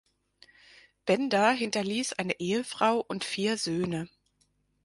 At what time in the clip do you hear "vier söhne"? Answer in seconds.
3.23-4.09